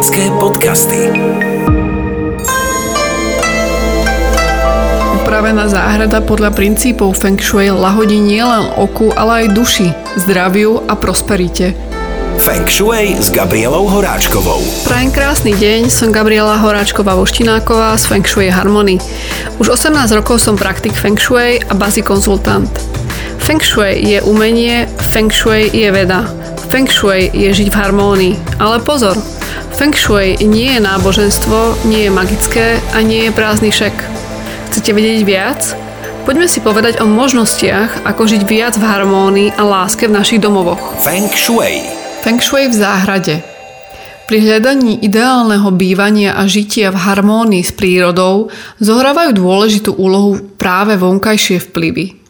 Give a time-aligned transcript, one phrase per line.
[0.00, 1.12] Magické podcasty.
[5.20, 11.76] Upravená záhrada podľa princípov Feng Shui lahodí nielen oku, ale aj duši, zdraviu a prosperite.
[12.40, 14.64] Feng Shui s Gabrielou Horáčkovou.
[14.88, 18.96] Prajem krásny deň, som Gabriela Horáčková Voštináková z Feng Shui Harmony.
[19.60, 22.72] Už 18 rokov som praktik Feng Shui a bazi konzultant.
[23.36, 26.24] Feng Shui je umenie, Feng Shui je veda.
[26.72, 28.34] Feng Shui je žiť v harmónii.
[28.64, 29.39] Ale pozor,
[29.80, 33.96] Feng Shui nie je náboženstvo, nie je magické a nie je prázdny šek.
[34.68, 35.72] Chcete vedieť viac?
[36.28, 41.00] Poďme si povedať o možnostiach, ako žiť viac v harmónii a láske v našich domovoch.
[41.00, 41.80] Feng Shui.
[42.20, 43.40] Feng Shui v záhrade.
[44.28, 48.52] Pri hľadaní ideálneho bývania a žitia v harmónii s prírodou
[48.84, 52.20] zohrávajú dôležitú úlohu práve vonkajšie vplyvy.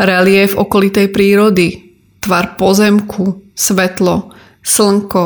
[0.00, 1.92] Relief okolitej prírody,
[2.24, 4.32] tvar pozemku, svetlo,
[4.64, 5.24] slnko,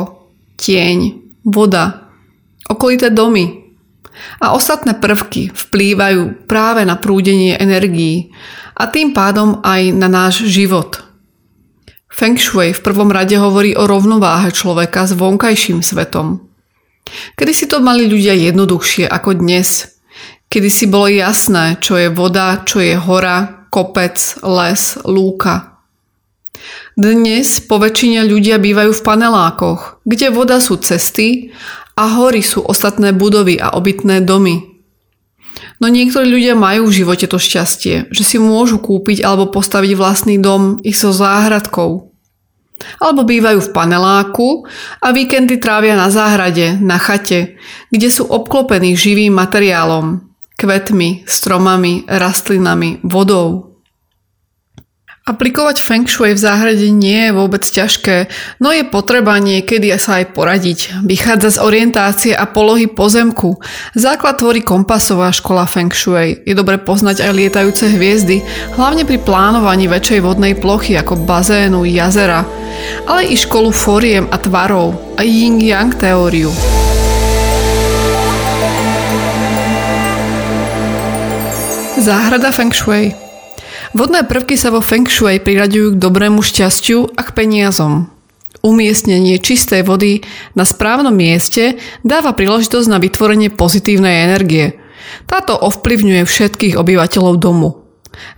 [0.59, 2.09] tieň, voda,
[2.65, 3.61] okolité domy
[4.41, 8.33] a ostatné prvky vplývajú práve na prúdenie energií
[8.73, 11.05] a tým pádom aj na náš život.
[12.09, 16.47] Feng Shui v prvom rade hovorí o rovnováhe človeka s vonkajším svetom.
[17.37, 19.99] Kedy si to mali ľudia jednoduchšie ako dnes,
[20.49, 25.69] kedy si bolo jasné, čo je voda, čo je hora, kopec, les, lúka–
[26.95, 31.51] dnes po väčšine ľudia bývajú v panelákoch, kde voda sú cesty
[31.99, 34.75] a hory sú ostatné budovy a obytné domy.
[35.83, 40.35] No niektorí ľudia majú v živote to šťastie, že si môžu kúpiť alebo postaviť vlastný
[40.39, 42.15] dom i so záhradkou.
[42.99, 44.67] Alebo bývajú v paneláku
[44.99, 47.59] a víkendy trávia na záhrade, na chate,
[47.91, 50.27] kde sú obklopení živým materiálom,
[50.59, 53.74] kvetmi, stromami, rastlinami, vodou.
[55.25, 58.29] Aplikovať feng shui v záhrade nie je vôbec ťažké,
[58.61, 61.01] no je potreba niekedy sa aj poradiť.
[61.01, 63.57] Vychádza z orientácie a polohy pozemku.
[63.97, 66.45] Základ tvorí kompasová škola feng shui.
[66.45, 68.45] Je dobre poznať aj lietajúce hviezdy,
[68.77, 72.45] hlavne pri plánovaní väčšej vodnej plochy ako bazénu, jazera,
[73.09, 76.53] ale i školu foriem a tvarov a yin-yang teóriu.
[81.97, 83.24] Záhrada feng shui
[83.95, 88.11] Vodné prvky sa vo Feng Shui priraďujú k dobrému šťastiu a k peniazom.
[88.59, 90.19] Umiestnenie čistej vody
[90.51, 94.75] na správnom mieste dáva príležitosť na vytvorenie pozitívnej energie.
[95.31, 97.87] Táto ovplyvňuje všetkých obyvateľov domu.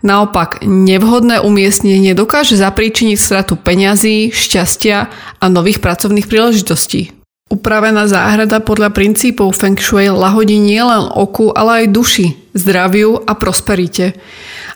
[0.05, 5.09] Naopak, nevhodné umiestnenie dokáže zapríčiniť stratu peňazí, šťastia
[5.41, 7.16] a nových pracovných príležitostí.
[7.47, 14.19] Upravená záhrada podľa princípov Feng Shui lahodí nielen oku, ale aj duši, zdraviu a prosperite.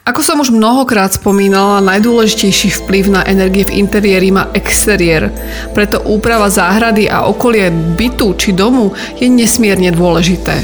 [0.07, 5.35] Ako som už mnohokrát spomínala, najdôležitejší vplyv na energie v interiéri má exteriér.
[5.75, 10.55] Preto úprava záhrady a okolie bytu či domu je nesmierne dôležité.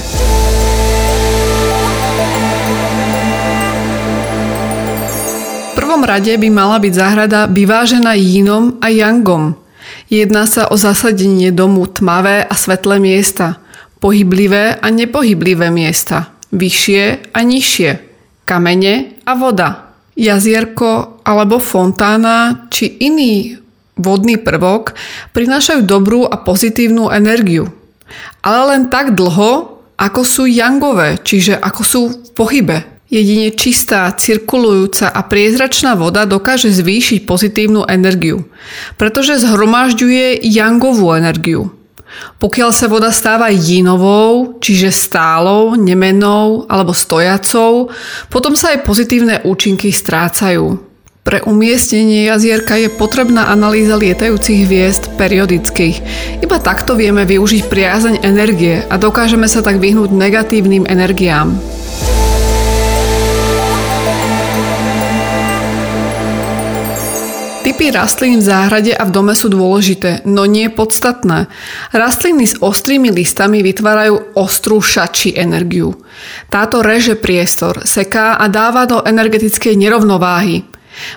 [5.70, 9.67] V prvom rade by mala byť záhrada vyvážená jínom a yangom.
[10.08, 13.60] Jedná sa o zasadenie domu tmavé a svetlé miesta,
[14.00, 18.08] pohyblivé a nepohyblivé miesta, vyššie a nižšie
[18.48, 19.92] kamene a voda.
[20.18, 23.60] Jazierko alebo fontána či iný
[24.00, 24.96] vodný prvok
[25.36, 27.70] prinášajú dobrú a pozitívnu energiu.
[28.42, 32.97] Ale len tak dlho, ako sú jangové, čiže ako sú v pohybe.
[33.08, 38.52] Jedine čistá, cirkulujúca a priezračná voda dokáže zvýšiť pozitívnu energiu,
[39.00, 41.72] pretože zhromažďuje jangovú energiu.
[42.36, 47.88] Pokiaľ sa voda stáva jinovou, čiže stálou, nemenou alebo stojacou,
[48.28, 50.84] potom sa aj pozitívne účinky strácajú.
[51.24, 55.96] Pre umiestnenie jazierka je potrebná analýza lietajúcich hviezd periodických.
[56.44, 61.56] Iba takto vieme využiť priazeň energie a dokážeme sa tak vyhnúť negatívnym energiám.
[67.78, 71.46] Typy rastlín v záhrade a v dome sú dôležité, no nie podstatné.
[71.94, 75.94] Rastliny s ostrými listami vytvárajú ostrú šači energiu.
[76.50, 80.66] Táto reže priestor, seká a dáva do energetickej nerovnováhy.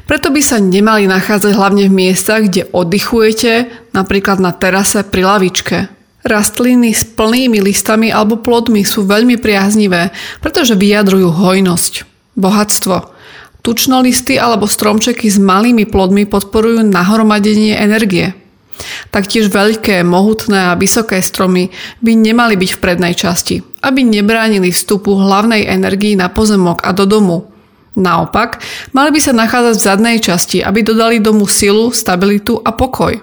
[0.04, 5.88] Preto by sa nemali nachádzať hlavne v miestach, kde oddychujete, napríklad na terase pri lavičke.
[6.28, 10.12] Rastliny s plnými listami alebo plodmi sú veľmi priaznivé,
[10.44, 12.04] pretože vyjadrujú hojnosť,
[12.36, 13.16] bohatstvo,
[13.60, 18.32] Tučnolisty alebo stromčeky s malými plodmi podporujú nahromadenie energie.
[19.12, 21.68] Taktiež veľké, mohutné a vysoké stromy
[22.00, 27.04] by nemali byť v prednej časti, aby nebránili vstupu hlavnej energii na pozemok a do
[27.04, 27.44] domu.
[28.00, 28.62] Naopak,
[28.96, 33.18] mali by sa nachádzať v zadnej časti, aby dodali domu silu, stabilitu a pokoj.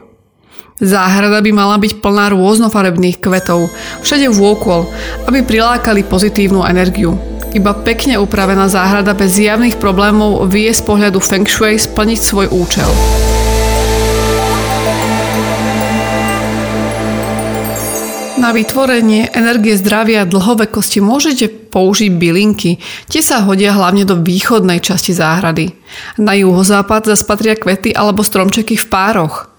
[0.78, 3.74] Záhrada by mala byť plná rôznofarebných kvetov,
[4.06, 4.86] všade vôkol,
[5.26, 7.18] aby prilákali pozitívnu energiu.
[7.56, 12.92] Iba pekne upravená záhrada bez zjavných problémov vie z pohľadu Feng Shui splniť svoj účel.
[18.38, 22.80] Na vytvorenie energie zdravia a dlhovekosti môžete použiť bylinky.
[23.10, 25.74] Tie sa hodia hlavne do východnej časti záhrady.
[26.22, 29.50] Na juhozápad zase patria kvety alebo stromčeky v pároch.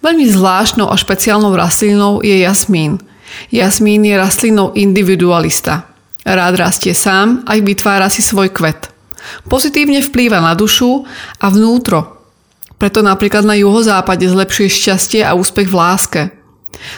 [0.00, 3.02] Veľmi zvláštnou a špeciálnou rastlinou je jasmín.
[3.50, 5.97] Jasmín je rastlinou individualista.
[6.26, 8.90] Rád rastie sám a vytvára si svoj kvet.
[9.46, 11.04] Pozitívne vplýva na dušu
[11.42, 12.22] a vnútro.
[12.78, 16.22] Preto napríklad na juhozápade zlepšuje šťastie a úspech v láske–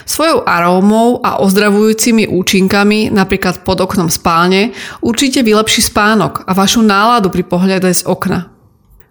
[0.05, 7.33] Svojou arómou a ozdravujúcimi účinkami, napríklad pod oknom spálne, určite vylepší spánok a vašu náladu
[7.33, 8.53] pri pohľade z okna.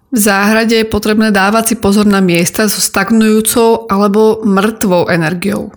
[0.10, 5.70] V záhrade je potrebné dávať si pozor na miesta so stagnujúcou alebo mŕtvou energiou.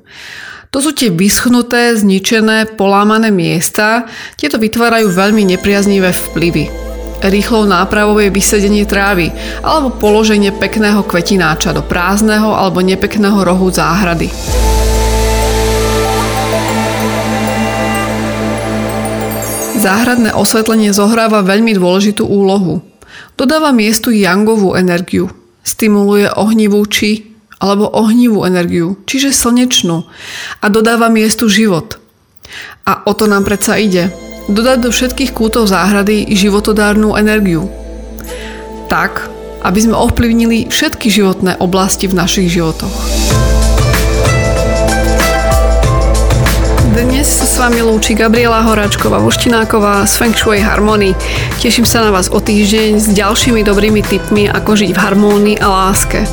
[0.73, 4.09] To sú tie vyschnuté, zničené, polámané miesta,
[4.41, 6.73] tieto vytvárajú veľmi nepriaznivé vplyvy.
[7.21, 9.29] Rýchlou nápravou je vysedenie trávy
[9.61, 14.33] alebo položenie pekného kvetináča do prázdneho alebo nepekného rohu záhrady.
[19.77, 22.81] Záhradné osvetlenie zohráva veľmi dôležitú úlohu.
[23.37, 25.29] Dodáva miestu yangovú energiu.
[25.61, 27.32] Stimuluje ohnivú či
[27.63, 30.03] alebo ohnivú energiu, čiže slnečnú
[30.59, 32.03] a dodáva miestu život.
[32.83, 34.11] A o to nám predsa ide.
[34.51, 37.71] Dodať do všetkých kútov záhrady životodárnu energiu.
[38.91, 39.31] Tak,
[39.63, 42.91] aby sme ovplyvnili všetky životné oblasti v našich životoch.
[46.93, 51.15] Dnes sa s vami lúči Gabriela Horáčková Voštináková z Feng Shui Harmony.
[51.63, 55.67] Teším sa na vás o týždeň s ďalšími dobrými tipmi, ako žiť v harmónii a
[55.71, 56.27] láske.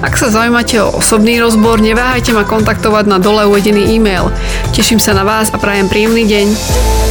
[0.00, 4.32] Ak sa zaujímate o osobný rozbor, neváhajte ma kontaktovať na dole uvedený e-mail.
[4.72, 7.09] Teším sa na vás a prajem príjemný deň.